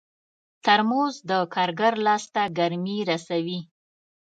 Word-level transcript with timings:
ترموز 0.65 1.15
د 1.29 1.31
کارګر 1.55 1.93
لاس 2.05 2.23
ته 2.33 2.43
ګرمي 2.57 2.97
رسوي. 3.09 3.59